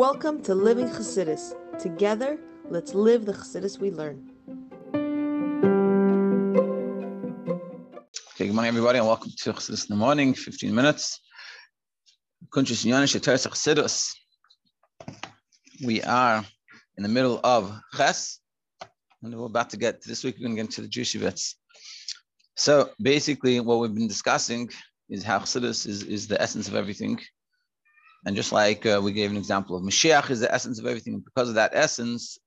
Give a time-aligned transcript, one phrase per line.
[0.00, 1.52] Welcome to Living Chassidus.
[1.78, 2.38] Together,
[2.70, 4.30] let's live the Chassidus we learn.
[8.32, 11.20] Okay, good morning, everybody, and welcome to Chassidus in the morning, 15 minutes.
[15.84, 16.44] We are
[16.96, 18.40] in the middle of Ches,
[19.22, 21.56] and we're about to get, this week we're going to get into the Jewish bits.
[22.56, 24.70] So basically, what we've been discussing
[25.10, 27.20] is how Chassidus is, is the essence of everything.
[28.26, 31.14] And just like uh, we gave an example of Mashiach is the essence of everything,
[31.14, 32.38] and because of that essence,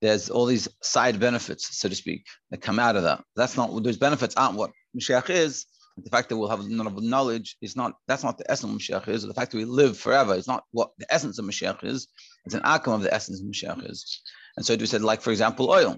[0.00, 3.22] there's all these side benefits, so to speak, that come out of that.
[3.36, 5.66] That's not those benefits aren't what Mashiach is.
[5.96, 9.24] The fact that we'll have knowledge is not that's not the essence of Mashiach is.
[9.24, 12.06] Or the fact that we live forever is not what the essence of Mashiach is.
[12.44, 14.22] It's an outcome of the essence of Mashiach is.
[14.56, 15.96] And so we said, like for example, oil.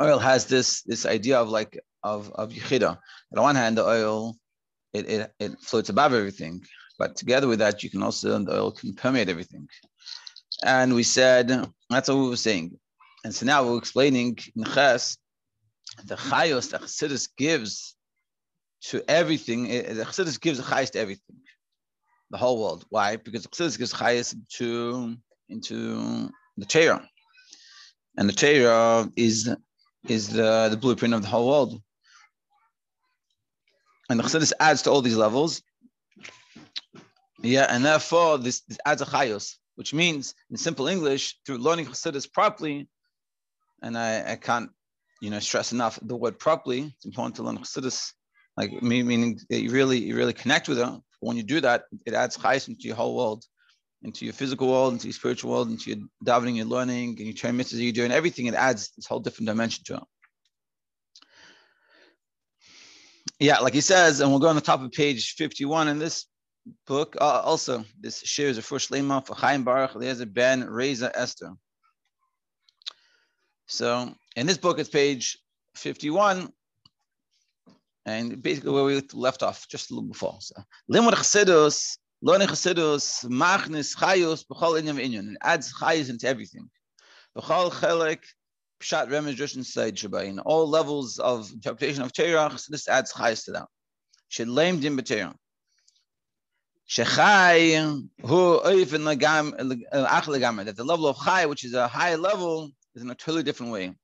[0.00, 2.90] Oil has this this idea of like of of yichida.
[2.90, 2.98] On
[3.30, 4.36] the one hand, the oil
[4.92, 6.62] it, it, it floats above everything,
[7.02, 9.68] but together with that, you can also the oil can permeate everything.
[10.62, 11.48] And we said
[11.90, 12.78] that's what we were saying.
[13.24, 15.18] And so now we're explaining in Ches,
[16.04, 17.96] the chayos that Chassidus gives
[18.82, 19.66] to everything.
[19.66, 21.38] The Chassidus gives the to everything,
[22.30, 22.84] the whole world.
[22.88, 23.16] Why?
[23.16, 25.16] Because Chassidus gives chayos to
[25.48, 27.04] into the Torah,
[28.16, 29.50] and the Torah is
[30.08, 31.82] is the, the blueprint of the whole world.
[34.08, 35.62] And the Chassidus adds to all these levels.
[37.42, 41.86] Yeah, and therefore this, this adds a chayos, which means in simple English, through learning
[41.86, 42.88] Chassidus properly,
[43.82, 44.70] and I, I can't,
[45.20, 46.94] you know, stress enough the word properly.
[46.96, 48.12] It's important to learn Chassidus,
[48.56, 50.88] like meaning that you really, you really connect with it.
[51.20, 53.44] When you do that, it adds chayos into your whole world,
[54.04, 57.34] into your physical world, into your spiritual world, into your davening, your learning, and your
[57.34, 58.46] training mitzvahs you're doing, everything.
[58.46, 60.02] It adds this whole different dimension to it.
[63.40, 66.26] Yeah, like he says, and we'll go on the top of page 51 in this
[66.86, 67.16] book.
[67.20, 71.52] Uh, also, this share is a first lema for Chaim Baruch Eliezer ben Raisa Esther.
[73.66, 75.38] So in this book, it's page
[75.76, 76.52] 51,
[78.04, 80.36] and basically where we left off just a little before.
[80.40, 86.68] So Limud Chassidus, Learning Chassidus, Machnis Chayus, B'chol Inyam Inyan, and adds Chayus into everything.
[87.36, 88.20] B'chol Chelek,
[88.80, 93.44] Pshat Remez Rishon Seid Shabbai, in all levels of interpretation of Torah, this adds Chayus
[93.46, 93.68] to that.
[94.30, 95.34] Shelem Dim B'Torah.
[96.88, 103.14] Shechai, who that the level of Chai, which is a high level, is in a
[103.14, 103.94] totally different way.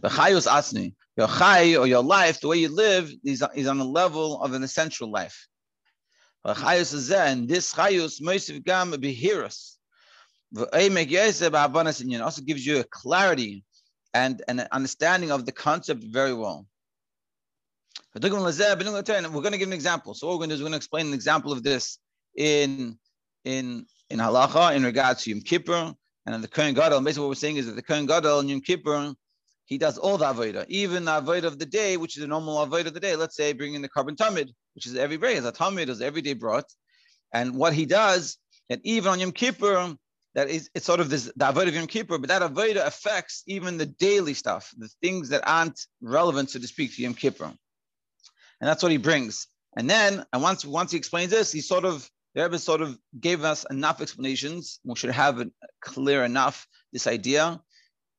[0.00, 3.78] The chayus asni, your chay or your life, the way you live, is, is on
[3.78, 5.46] the level of an essential life.
[6.44, 9.76] And this chayus moisiv gam behirus.
[12.22, 13.64] Also gives you a clarity
[14.12, 16.66] and an understanding of the concept very well.
[18.14, 20.14] We're going to give an example.
[20.14, 21.98] So what we're going to do is we're going to explain an example of this
[22.36, 22.98] in
[23.44, 25.94] in in halacha in regards to Yom Kippur
[26.26, 27.00] and the Kohen Gadol.
[27.00, 29.14] Basically, what we're saying is that the Kohen Gadol in Yom Kippur
[29.72, 32.66] he does all the avodah, even the avodah of the day, which is a normal
[32.66, 33.16] avodah of the day.
[33.16, 36.20] Let's say bringing the korban tamid, which is every day, as a tamid is every
[36.20, 36.66] day brought.
[37.32, 38.36] And what he does,
[38.68, 39.96] and even on Yom Kippur,
[40.34, 43.44] that is it's sort of this the avodah of Yom Kippur, but that avodah affects
[43.46, 47.52] even the daily stuff, the things that aren't relevant, so to speak, to Yom Kippur.
[48.62, 49.48] And that's what he brings.
[49.76, 52.96] And then, and once once he explains this, he sort of the Rebbe sort of
[53.18, 54.78] gave us enough explanations.
[54.84, 55.44] We should have
[55.80, 57.60] clear enough this idea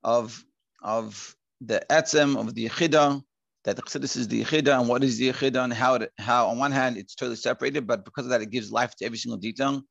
[0.04, 0.44] of
[0.84, 3.24] of the etzem of the yechida,
[3.64, 6.50] that the chassidus is the yechida, and what is the yechida, and how it, how
[6.50, 9.18] on one hand it's totally separated, but because of that it gives life to every
[9.18, 9.82] single detail.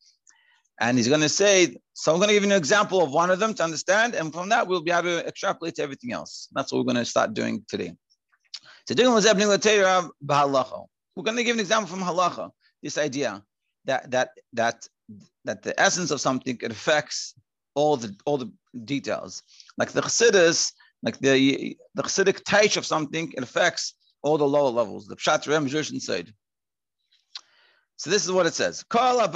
[0.80, 3.30] And he's going to say, so I'm going to give you an example of one
[3.30, 6.48] of them to understand, and from that we'll be able to extrapolate to everything else.
[6.52, 7.94] That's what we're going to start doing today.
[8.86, 9.04] So we're
[11.24, 12.50] going to give an example from halacha.
[12.82, 13.42] This idea
[13.84, 14.88] that that that
[15.44, 17.34] that the essence of something it affects
[17.74, 18.50] all the all the
[18.84, 19.42] details.
[19.78, 20.72] Like the chassidus,
[21.02, 25.06] like the the chassidic taich of something, it affects all the lower levels.
[25.06, 26.32] The pshat rem side.
[27.96, 28.84] So this is what it says.
[28.90, 29.28] All the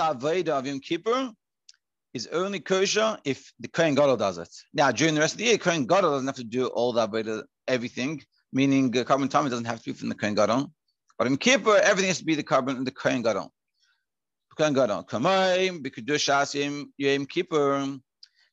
[0.00, 1.32] avodah of Yom Kippur
[2.16, 4.48] is only kosher if the Kohen Gadol does it.
[4.74, 7.12] Now, during the rest of the year, Kohen Gadol doesn't have to do all that,
[7.12, 7.26] but
[7.68, 8.22] everything,
[8.52, 10.72] meaning uh, korban tamid doesn't have to be from the Kohen Gadol.
[11.18, 13.52] But in Kippur, everything has to be the korban the Kohen Gadol.
[14.56, 15.04] Kohen Gadol.
[15.04, 17.98] Kamayim, b'kedush yom Kippur.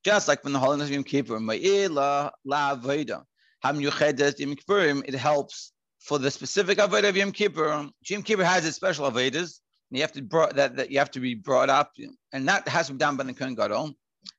[0.03, 3.23] Just like from the holiness of Yom Kippur, ma'ila la avodah.
[3.61, 5.71] Ham yuchedet Yom Kippurim, it helps
[6.01, 7.89] for the specific avodah of Yom Kippur.
[8.09, 9.59] Yom Kippur has its special avodas.
[9.93, 11.91] You have to brought that, that you have to be brought up,
[12.31, 13.93] and that has to be done by the Kohen Gadol.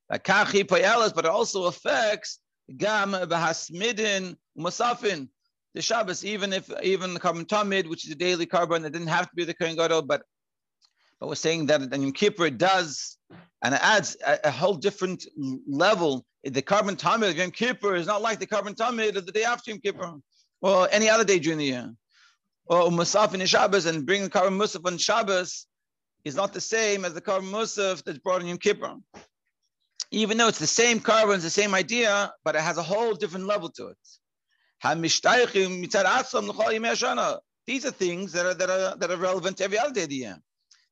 [0.09, 2.41] But it also affects
[2.77, 5.29] gam bahasmidin musafin
[5.75, 9.09] the Shabbos, even if even the korban tamid, which is a daily korban, that didn't
[9.09, 10.23] have to be the Kohen Gadol, but
[11.21, 13.19] but we're saying that in Yom Kippur does,
[13.63, 15.27] and it adds a, a whole different
[15.67, 16.25] level.
[16.45, 19.45] The korban tamid of Yom Kippur is not like the korban tamid of the day
[19.45, 20.15] after Yom Kippur
[20.63, 21.93] or any other day during the year.
[22.67, 25.67] Or Musaf in Shabbos and bringing korban Musaf on Shabbos
[26.25, 28.97] is not the same as the korban Musaf that's brought in Yom Kippur.
[30.11, 33.15] Even though it's the same korban, it's the same idea, but it has a whole
[33.15, 33.99] different level to it.
[37.67, 40.09] These are things that are, that are, that are relevant to every other day of
[40.09, 40.39] the year.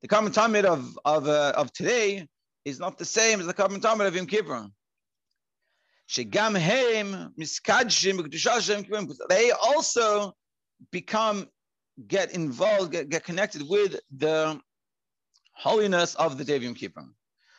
[0.03, 2.27] The korban tamid of, of, uh, of today
[2.65, 4.69] is not the same as the korban tamid of Yom Kippur.
[9.29, 10.35] They also
[10.91, 11.49] become,
[12.07, 14.61] get involved, get, get connected with the
[15.55, 17.05] holiness of the of Yom Kippur.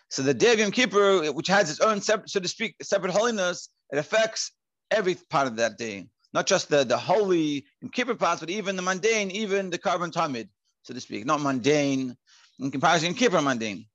[0.10, 3.98] So the of Yom Kippur, which has its own, so to speak, separate holiness, it
[3.98, 4.52] affects
[4.92, 8.76] every part of that day, not just the, the holy Yom Kippur parts, but even
[8.76, 10.50] the mundane, even the korban tamid,
[10.84, 12.16] so to speak, not mundane
[12.60, 13.86] in comparison Yom Kippur mundane.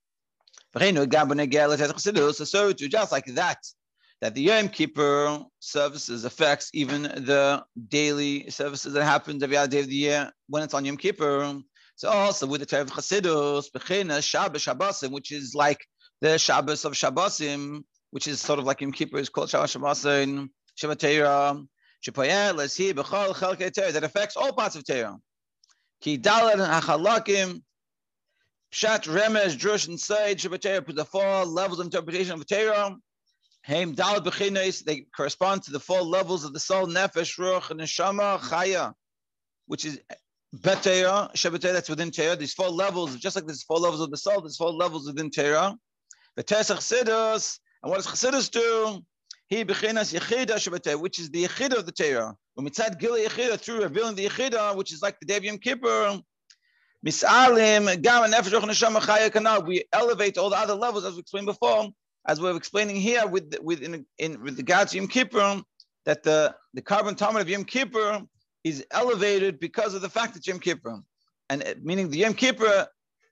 [0.74, 0.80] So,
[2.44, 3.58] so to just like that,
[4.20, 9.80] that the Yom Kippur services affects even the daily services that happens every other day
[9.80, 11.60] of the year when it's on Yom Kippur.
[11.96, 15.84] So also with the Torah of Chassidus, Bechina, Shabbos, Shabbosim, which is like
[16.20, 20.48] the Shabbos of Shabbosim, which is sort of like Yom Kippur is called Shabbos Shabbosim,
[20.80, 21.62] Shabbat Torah,
[22.04, 25.16] Shepoyel, Leshi, Bechol, Chelke Torah, that affects all parts of Torah.
[26.00, 27.62] Ki Dalad, Hachalakim,
[28.72, 32.96] Pshat, Remez, Drush, and Said, Shabbat Torah, the four levels of interpretation of Torah.
[33.62, 38.94] Haim they correspond to the four levels of the soul, Nefesh, Ruach, Neshama, Chaya,
[39.66, 40.00] which is
[40.56, 42.36] Betera, Shabbat that's within Torah.
[42.36, 45.30] These four levels, just like there's four levels of the soul, there's four levels within
[45.30, 45.76] Torah.
[46.36, 49.04] The Tesach Chassidus, and what does Chassidus do?
[49.48, 52.34] He bechinas yechida Shabbat which is the yechida of the Torah.
[52.58, 56.20] Umitzad gila yechida through revealing the yechida, which is like the of Yom Kippur.
[57.06, 59.66] Misalim gam nefesh neshama chaya.
[59.66, 61.88] We elevate all the other levels as we explained before,
[62.28, 65.62] as we're explaining here with with in, in with regards to Yom Kippur,
[66.04, 68.22] that the the korban tamid of Yom Kippur
[68.62, 71.00] is elevated because of the fact that Yom Kippur,
[71.48, 72.86] and it- meaning the Yom Kippur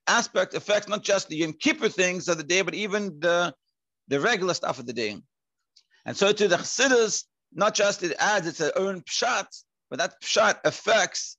[0.09, 3.55] aspect affects not just the Yom Kippur things of the day, but even the
[4.09, 5.17] the regular stuff of the day.
[6.07, 9.47] And so to the Chassidus, not just it adds its own pshat,
[9.91, 11.37] but that pshat affects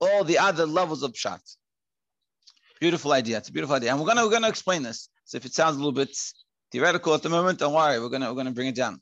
[0.00, 1.40] all the other levels of pshat.
[2.80, 3.38] Beautiful idea.
[3.38, 5.08] It's a beautiful idea, and we're gonna we're gonna explain this.
[5.24, 6.10] So if it sounds a little bit
[6.70, 7.98] theoretical at the moment, don't worry.
[8.00, 9.00] We're gonna we're gonna bring it down.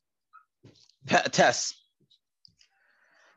[1.06, 1.74] Tess.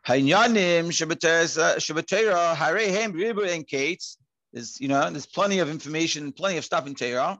[0.08, 4.04] Hainyanim Shabbatera Harehem Ribu and Kate.
[4.54, 7.40] There's you know there's plenty of information, plenty of stuff in Torah.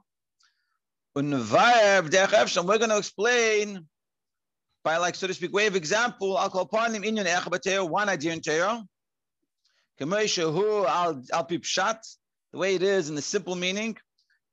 [1.16, 3.86] Efsham, We're to explain
[4.84, 6.36] by like so to speak way of example.
[6.36, 8.84] I'll call upon him inyan one idea in Torah.
[10.00, 11.98] Kameshahu al al pi pshat,
[12.52, 13.96] the way it is in the simple meaning,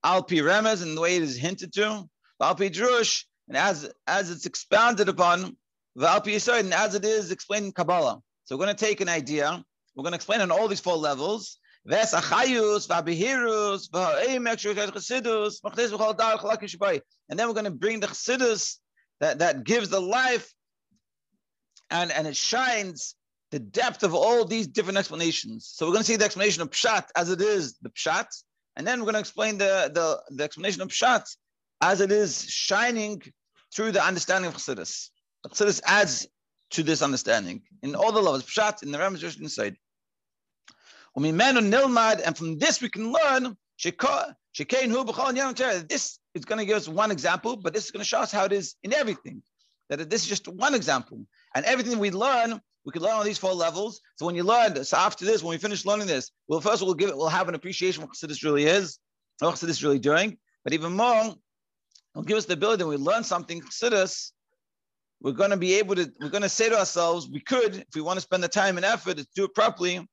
[0.03, 2.09] al pi remez, and the way it is hinted to,
[2.41, 5.57] al pi drush, and as as it's expounded upon,
[6.01, 8.19] al pi yisod, and as it is explained in Kabbalah.
[8.45, 9.63] So we're going to take an idea.
[9.95, 11.57] We're going to explain on all these four levels.
[11.85, 17.01] Ves achayus, v'abihirus, v'ha'emek, shurkat chassidus, machdes v'chol dar chalak yishbai.
[17.29, 18.77] And then we're going to bring the chassidus
[19.19, 20.51] that, that gives the life
[21.89, 23.15] and, and it shines
[23.51, 25.71] the depth of all these different explanations.
[25.73, 28.27] So we're going to see the explanation of pshat as it is the pshat,
[28.75, 31.23] and then we're going to explain the, the, the explanation of pshat
[31.81, 33.21] as it is shining
[33.73, 35.09] through the understanding of chassidus.
[35.47, 36.27] Chassidus adds
[36.71, 39.77] to this understanding in all the levels, pshat in the inside.
[41.17, 43.55] Umimenu nilmad, and from this we can learn.
[43.83, 43.93] This
[46.33, 48.45] is going to give us one example, but this is going to show us how
[48.45, 49.43] it is in everything.
[49.89, 53.37] That this is just one example, and everything we learn, we can learn on these
[53.37, 54.01] four levels.
[54.17, 56.93] So when you learn, so after this, when we finish learning this, well, first we'll
[56.93, 58.99] give it, we'll have an appreciation what Chassidus really is,
[59.39, 60.37] what Chassidus really doing.
[60.63, 61.35] But even more,
[62.17, 64.31] it'll give us the ability when we learn something Chassidus,
[65.21, 67.95] we're going to be able to, we're going to say to ourselves, we could, if
[67.95, 70.05] we want to spend the time and effort to do it properly,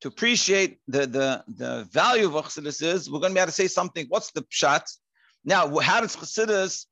[0.00, 3.46] to appreciate the, the, the value of what Chassidus is, we're going to be able
[3.46, 4.06] to say something.
[4.08, 4.82] What's the pshat?
[5.44, 6.86] Now, how does Chassidus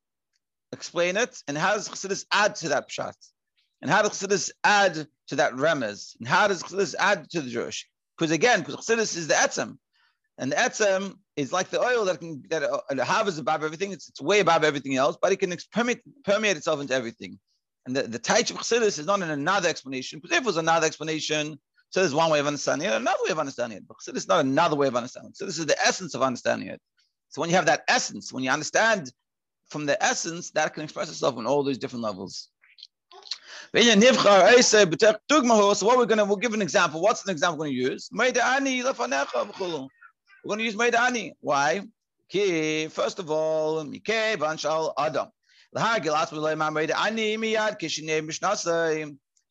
[0.73, 1.37] explain it?
[1.49, 3.15] And how does Chassidus add to that pshat?
[3.83, 6.17] And how does Chassidus add to that remez?
[6.21, 7.85] And how does Chassidus add to the drush?
[8.17, 9.79] Because again, because Chassidus is the etzem.
[10.41, 12.81] And the etzem is like the oil that can that uh,
[13.39, 13.93] above everything.
[13.93, 17.39] It's, it's way above everything else, but it can permeate, permeate itself into everything.
[17.85, 20.19] And the, the of Chassidus is not in another explanation.
[20.19, 21.59] Because if it was another explanation,
[21.91, 23.85] so there's one way of understanding it, another way of understanding it.
[23.87, 25.37] But Chassidus is not another way of understanding it.
[25.37, 26.81] So this is the essence of understanding it.
[27.29, 29.13] So when you have that essence, when you understand
[29.69, 32.49] from the essence, that can express itself on all these different levels.
[33.73, 33.81] So
[35.87, 37.03] what we're gonna we'll give an example.
[37.03, 38.09] What's an example we're gonna use?
[40.45, 41.33] We're going to use Maidani.
[41.41, 41.83] Why?
[42.29, 45.29] Ki, first of all, Mikeh Banshal Adam.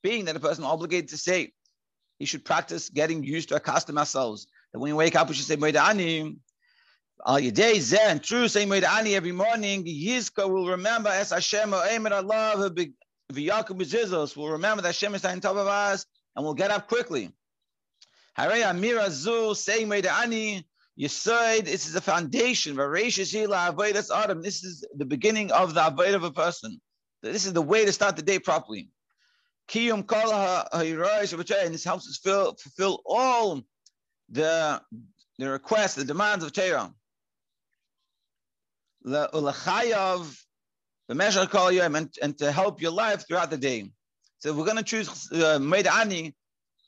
[0.02, 1.52] Being that a person obligated to say,
[2.18, 4.48] he should practice getting used to accustom ourselves.
[4.74, 6.38] That when you wake up, we should say Maidani.
[7.26, 9.86] Al Yadei Zen, true, say Maidani every morning.
[9.86, 12.72] Yizka will remember as Hashem, oh, Emer Allah,
[13.32, 16.06] V'Yakum Bezizos will remember that Hashem is on top of us
[16.36, 17.32] and we'll get up quickly.
[18.38, 20.64] Harei Amira Zu, saying Maidani,
[21.00, 22.78] Yisoid, this is the foundation.
[22.78, 24.42] Autumn.
[24.42, 26.82] This is the beginning of the avoid of a person.
[27.24, 28.90] This is the way to start the day properly.
[29.70, 30.06] Kiyum
[31.64, 33.62] and this helps us fill, fulfill all
[34.30, 34.82] the,
[35.38, 36.94] the requests, the demands of Torah.
[39.06, 39.28] And,
[42.22, 43.90] and to help your life throughout the day.
[44.40, 46.34] So we're going to choose uh, Meidani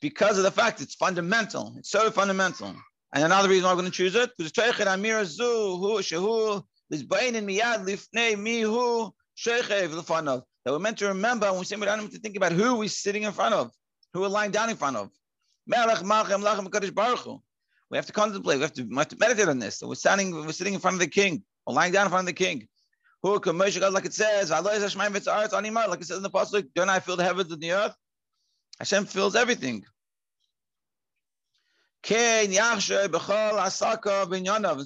[0.00, 1.74] because of the fact it's fundamental.
[1.78, 2.74] It's so fundamental.
[3.14, 6.64] And another reason why we're going to choose it, because Teichet Amir Zu, who Shehu,
[6.90, 10.42] is Bainin Miyad Lifnei Mihu Shechev Lefanov.
[10.64, 13.24] That we're meant to remember when we say Meidani to think about who we're sitting
[13.24, 13.70] in front of,
[14.14, 15.10] who we're lying down in front of.
[15.66, 15.98] We have
[18.06, 18.58] to contemplate.
[18.58, 19.78] We have to, we have to meditate on this.
[19.78, 22.22] So we're standing, we're sitting in front of the king, or lying down in front
[22.22, 22.68] of the king.
[23.22, 27.16] Who Moshe God, like it says, like it says in the pasuk, don't I fill
[27.16, 27.94] the heavens and the earth?
[28.78, 29.84] Hashem fills everything.
[32.04, 32.54] And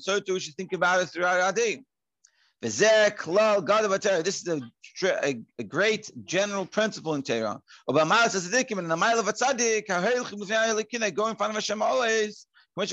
[0.03, 1.83] so too we should think about it throughout our day.
[2.63, 4.61] This is a,
[5.05, 7.61] a, a great general principle in Torah.
[7.89, 8.07] Going in
[11.37, 12.47] front of Hashem always.
[12.77, 12.89] Put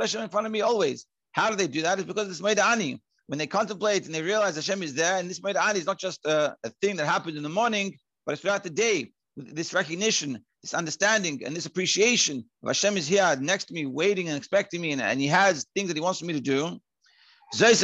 [0.00, 1.06] Hashem in front of me always.
[1.32, 1.98] How do they do that?
[1.98, 5.28] It's because it's made ani when they contemplate and they realize Hashem is there, and
[5.28, 8.42] this Maida'ani is not just a, a, thing that happened in the morning, but it's
[8.42, 9.10] throughout the day.
[9.36, 14.28] This recognition, this understanding, and this appreciation of Hashem is here next to me, waiting
[14.28, 16.66] and expecting me, and, and He has things that He wants me to do.
[16.66, 17.82] And this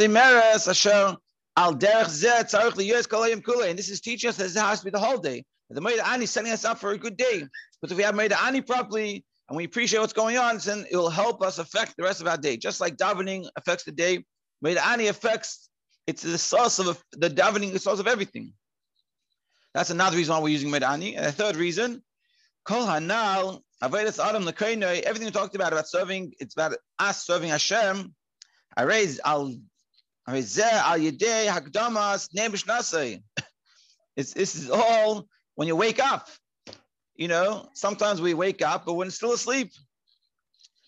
[3.89, 5.45] is teaching us that it has to be the whole day.
[5.69, 7.47] The Maida'ani is setting us up for a good day.
[7.81, 11.09] But if we have Maida'ani properly, and we appreciate what's going on, then it will
[11.09, 12.57] help us affect the rest of our day.
[12.57, 14.25] Just like davening affects the day,
[14.65, 15.69] Ani affects,
[16.05, 18.51] it's the source of the davening, the source of everything.
[19.73, 21.15] That's another reason why we're using Ani.
[21.15, 22.03] And the third reason,
[22.65, 27.49] Kol Hanal, Avodas Adam Lekoinoi, everything we talked about, about serving, it's about us serving
[27.49, 28.13] Hashem.
[28.77, 29.53] I raise al.
[34.15, 36.29] It's this is all when you wake up.
[37.15, 39.71] You know, sometimes we wake up, but we're still asleep.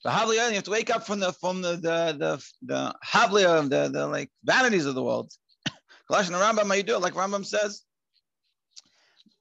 [0.04, 3.70] The Havliya, you have to wake up from the from the the the, the Havliya,
[3.70, 5.32] the, the like vanities of the world.
[6.10, 7.82] Kalash and Rambam, how you do it, like Rambam says.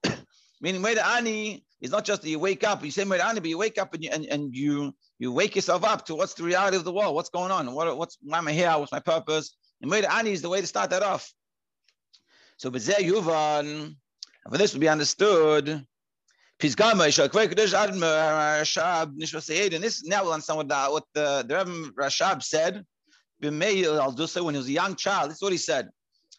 [0.61, 3.49] Meaning, Meda Ani is not just that you wake up, you say Meda Ani, but
[3.49, 6.43] you wake up and you, and, and you you wake yourself up to what's the
[6.43, 9.00] reality of the world, what's going on, what, what's why am I here, what's my
[9.00, 9.57] purpose?
[9.83, 11.33] And Meda Ani is the way to start that off.
[12.57, 13.97] So, Bezeh Yuvan,
[14.49, 15.85] for this to be understood,
[16.62, 19.09] Adam Rashab.
[19.75, 22.85] And this now we'll understand what the, what the, the Rebbe Rashab said.
[23.43, 24.12] I'll
[24.45, 25.31] when he was a young child.
[25.31, 25.88] This is what he said.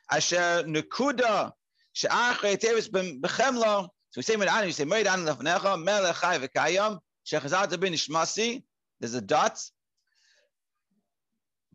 [0.10, 1.52] Asher Nekuda
[1.94, 3.90] She'achrei Tevis B'chemlo.
[4.16, 8.64] So we say Medan, we say Medan Lefnecha Melech Chai V'Kayam Shechazat Ben Ishmasi.
[9.02, 9.62] There's a dot.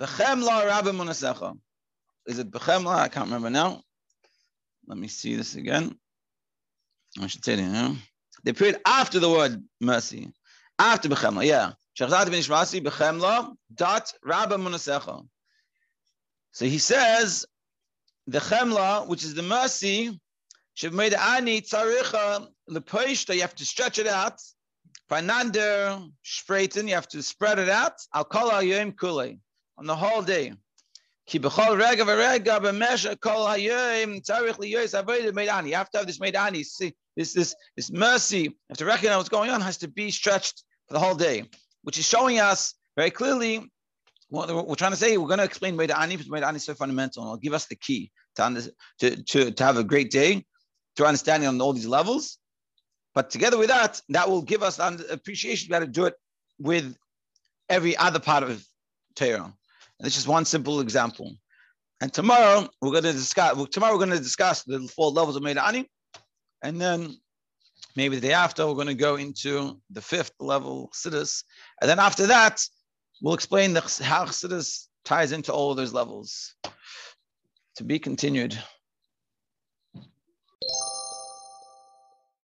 [0.00, 1.54] B'chemlo Rabbi Munasecha.
[2.26, 2.94] Is it B'chemlo?
[2.94, 3.82] I can't remember now.
[4.87, 5.94] Let me see this again.
[7.20, 7.94] I should it, you know
[8.44, 10.32] the after the word mercy,
[10.78, 11.73] after bechemla, yeah.
[11.94, 15.26] Shechzat ben Ishmasi bechemla dot rabba munasecha.
[16.52, 17.44] So he says
[18.26, 20.18] the chemla, which is the mercy,
[20.84, 22.49] ani tzaricha.
[23.34, 24.40] You have to stretch it out.
[25.10, 27.94] Finander spreiten, you have to spread it out.
[28.14, 29.37] Al kol hayom kule
[29.76, 30.52] on the whole day.
[31.26, 35.66] Ki b'chol rega v'rega b'mesha kol tzarich liyos avodah.
[35.66, 36.62] You have to have this made ani.
[36.62, 40.10] See, this, this, this mercy, you have to recognize what's going on, has to be
[40.10, 41.44] stretched for the whole day,
[41.82, 43.70] which is showing us very clearly
[44.28, 45.16] what we're trying to say.
[45.16, 47.52] We're going to explain Maida Ani because Maida Ani is so fundamental and it'll give
[47.52, 50.46] us the key to, to, to, to have a great day,
[50.97, 52.38] to understanding on all these levels.
[53.14, 56.14] But together with that, that will give us an appreciation be able to do it
[56.59, 56.97] with
[57.68, 58.64] every other part of
[59.16, 59.44] Torah.
[59.44, 61.35] And this is one simple example.
[62.00, 63.68] And tomorrow we're going to discuss.
[63.68, 65.88] Tomorrow we're going to discuss the four levels of Maida Ani.
[66.62, 67.16] And then
[67.97, 71.44] maybe the day after, we're going to go into the fifth level Chassidus.
[71.80, 72.62] And then after that,
[73.20, 76.54] we'll explain the, how Chassidus ties into all those levels.
[77.76, 78.59] To be continued.